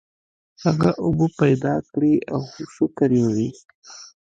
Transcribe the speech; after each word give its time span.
هغه 0.63 0.89
اوبه 1.05 1.27
پیدا 1.41 1.75
کړې 1.91 2.13
او 2.33 2.41
شکر 2.75 3.09
یې 3.17 3.21
وویست. 3.25 3.67